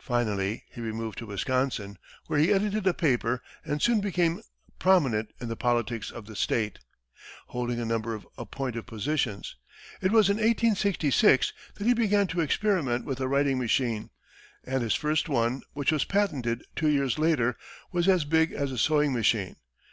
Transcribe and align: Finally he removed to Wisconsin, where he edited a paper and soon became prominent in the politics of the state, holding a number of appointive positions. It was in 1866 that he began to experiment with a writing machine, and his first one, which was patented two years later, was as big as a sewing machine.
Finally 0.00 0.64
he 0.72 0.80
removed 0.80 1.16
to 1.16 1.26
Wisconsin, 1.26 1.96
where 2.26 2.40
he 2.40 2.52
edited 2.52 2.84
a 2.88 2.92
paper 2.92 3.40
and 3.64 3.80
soon 3.80 4.00
became 4.00 4.42
prominent 4.80 5.32
in 5.40 5.46
the 5.48 5.54
politics 5.54 6.10
of 6.10 6.26
the 6.26 6.34
state, 6.34 6.80
holding 7.46 7.78
a 7.78 7.84
number 7.84 8.12
of 8.12 8.26
appointive 8.36 8.84
positions. 8.84 9.54
It 10.00 10.10
was 10.10 10.28
in 10.28 10.38
1866 10.38 11.52
that 11.76 11.86
he 11.86 11.94
began 11.94 12.26
to 12.26 12.40
experiment 12.40 13.04
with 13.04 13.20
a 13.20 13.28
writing 13.28 13.60
machine, 13.60 14.10
and 14.64 14.82
his 14.82 14.94
first 14.96 15.28
one, 15.28 15.62
which 15.72 15.92
was 15.92 16.04
patented 16.04 16.64
two 16.74 16.88
years 16.88 17.16
later, 17.16 17.56
was 17.92 18.08
as 18.08 18.24
big 18.24 18.50
as 18.50 18.72
a 18.72 18.76
sewing 18.78 19.12
machine. 19.12 19.54